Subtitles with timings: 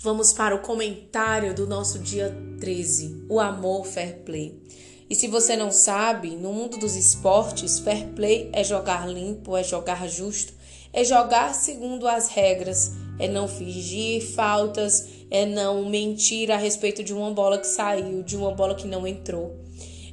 [0.00, 4.56] Vamos para o comentário do nosso dia 13, o amor fair play.
[5.10, 9.64] E se você não sabe, no mundo dos esportes, fair play é jogar limpo, é
[9.64, 10.52] jogar justo,
[10.92, 17.12] é jogar segundo as regras, é não fingir faltas, é não mentir a respeito de
[17.12, 19.56] uma bola que saiu, de uma bola que não entrou.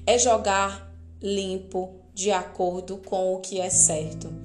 [0.03, 4.44] É jogar limpo, de acordo com o que é certo.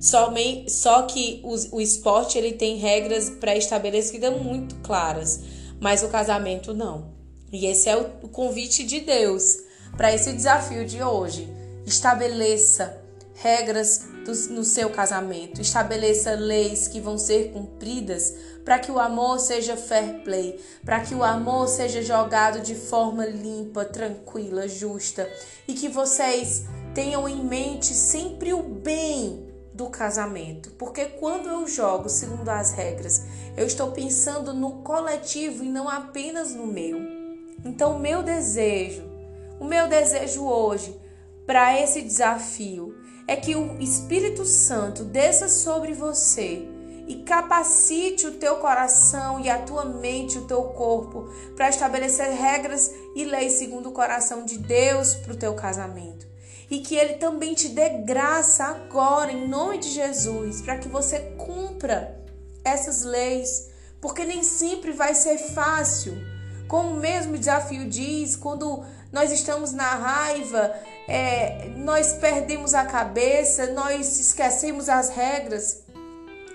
[0.00, 5.40] Só que o, esporte ele tem regras pré-estabelecidas muito claras,
[5.78, 7.12] mas o casamento não.
[7.52, 9.58] E esse é o, convite de Deus
[9.98, 11.46] para esse desafio de hoje.
[11.84, 12.98] Estabeleça
[13.34, 14.06] regras
[14.50, 20.22] no seu casamento, estabeleça leis que vão ser cumpridas para que o amor seja fair
[20.22, 25.28] play, para que o amor seja jogado de forma limpa, tranquila, justa
[25.66, 26.64] e que vocês
[26.94, 29.49] tenham em mente sempre o bem
[29.80, 33.24] do casamento, porque quando eu jogo segundo as regras,
[33.56, 36.98] eu estou pensando no coletivo e não apenas no meu.
[37.64, 39.02] Então, o meu desejo,
[39.58, 41.00] o meu desejo hoje
[41.46, 42.94] para esse desafio
[43.26, 46.68] é que o Espírito Santo desça sobre você
[47.08, 52.92] e capacite o teu coração e a tua mente, o teu corpo, para estabelecer regras
[53.16, 56.29] e leis segundo o coração de Deus para o teu casamento
[56.70, 61.18] e que Ele também te dê graça agora, em nome de Jesus, para que você
[61.36, 62.16] cumpra
[62.64, 63.68] essas leis,
[64.00, 66.16] porque nem sempre vai ser fácil.
[66.68, 70.72] Como o mesmo desafio diz, quando nós estamos na raiva,
[71.08, 75.82] é, nós perdemos a cabeça, nós esquecemos as regras.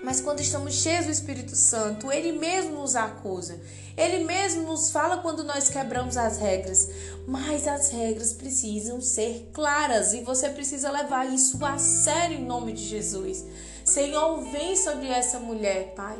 [0.06, 3.60] Mas quando estamos cheios do Espírito Santo, Ele mesmo nos acusa.
[3.96, 6.88] Ele mesmo nos fala quando nós quebramos as regras,
[7.26, 12.72] mas as regras precisam ser claras e você precisa levar isso a sério em nome
[12.72, 13.44] de Jesus.
[13.84, 16.16] Senhor, vem sobre essa mulher, Pai.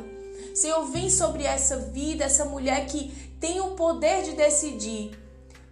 [0.53, 5.17] Senhor, vem sobre essa vida, essa mulher que tem o poder de decidir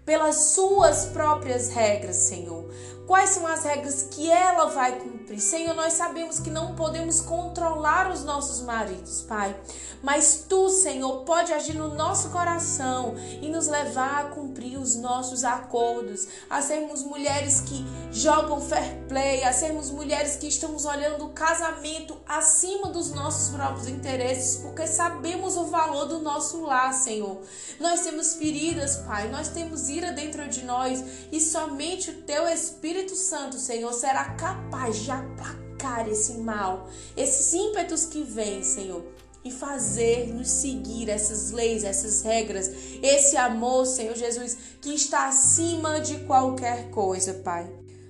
[0.05, 2.63] pelas suas próprias regras, Senhor.
[3.05, 5.14] Quais são as regras que ela vai cumprir?
[5.39, 9.55] Senhor, nós sabemos que não podemos controlar os nossos maridos, Pai.
[10.03, 15.43] Mas tu, Senhor, pode agir no nosso coração e nos levar a cumprir os nossos
[15.43, 21.29] acordos, a sermos mulheres que jogam fair play, a sermos mulheres que estamos olhando o
[21.29, 27.41] casamento acima dos nossos próprios interesses, porque sabemos o valor do nosso lar, Senhor.
[27.79, 33.15] Nós temos feridas, Pai, nós temos ira dentro de nós e somente o teu Espírito
[33.15, 39.03] Santo, Senhor, será capaz de aplacar esse mal, esses ímpetos que vêm, Senhor,
[39.43, 42.71] e fazer-nos seguir essas leis, essas regras,
[43.01, 47.69] esse amor, Senhor Jesus, que está acima de qualquer coisa, Pai.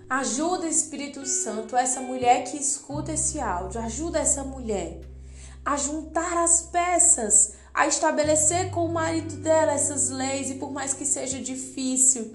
[0.09, 5.01] Ajuda, Espírito Santo, essa mulher que escuta esse áudio, ajuda essa mulher
[5.65, 10.93] a juntar as peças, a estabelecer com o marido dela essas leis, e por mais
[10.93, 12.31] que seja difícil,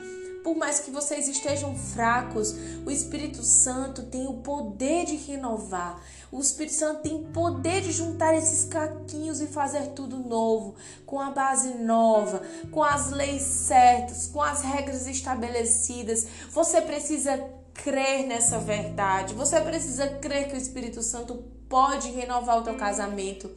[0.51, 2.53] por mais que vocês estejam fracos,
[2.85, 6.03] o Espírito Santo tem o poder de renovar.
[6.33, 10.75] O Espírito Santo tem poder de juntar esses caquinhos e fazer tudo novo,
[11.07, 16.27] com a base nova, com as leis certas, com as regras estabelecidas.
[16.51, 17.39] Você precisa
[17.73, 19.35] crer nessa verdade.
[19.35, 23.49] Você precisa crer que o Espírito Santo pode renovar o teu casamento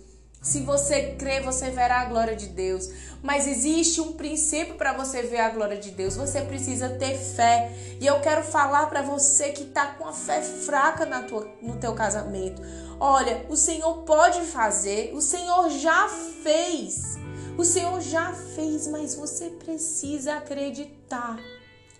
[0.44, 2.90] se você crê, você verá a glória de Deus.
[3.22, 6.18] Mas existe um princípio para você ver a glória de Deus.
[6.18, 7.72] Você precisa ter fé.
[8.02, 11.78] E eu quero falar para você que está com a fé fraca na tua, no
[11.78, 12.62] teu casamento.
[13.00, 17.18] Olha, o Senhor pode fazer, o Senhor já fez.
[17.58, 21.40] O Senhor já fez, mas você precisa acreditar.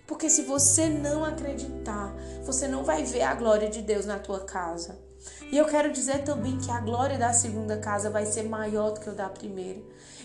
[0.06, 4.40] Porque se você não acreditar, você não vai ver a glória de Deus na tua
[4.40, 4.98] casa.
[5.50, 9.00] E eu quero dizer também que a glória da segunda casa vai ser maior do
[9.00, 9.80] que o da primeira.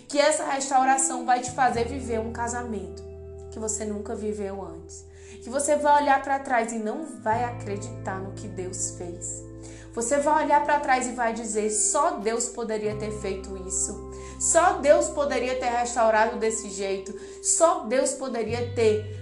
[0.07, 3.03] Que essa restauração vai te fazer viver um casamento
[3.51, 5.05] que você nunca viveu antes.
[5.43, 9.43] Que você vai olhar para trás e não vai acreditar no que Deus fez.
[9.93, 14.09] Você vai olhar para trás e vai dizer: só Deus poderia ter feito isso.
[14.39, 17.13] Só Deus poderia ter restaurado desse jeito.
[17.43, 19.18] Só Deus poderia ter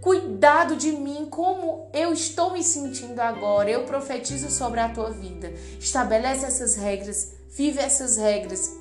[0.00, 3.70] cuidado de mim, como eu estou me sentindo agora.
[3.70, 5.52] Eu profetizo sobre a tua vida.
[5.78, 8.76] Estabelece essas regras, vive essas regras.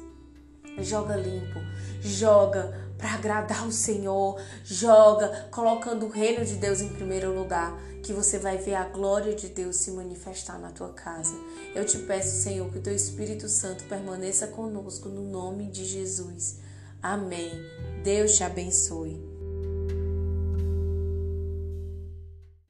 [0.80, 1.60] Joga limpo,
[2.02, 8.14] joga para agradar o Senhor, joga colocando o reino de Deus em primeiro lugar, que
[8.14, 11.34] você vai ver a glória de Deus se manifestar na tua casa.
[11.74, 16.58] Eu te peço, Senhor, que o teu Espírito Santo permaneça conosco no nome de Jesus.
[17.02, 17.52] Amém.
[18.04, 19.29] Deus te abençoe.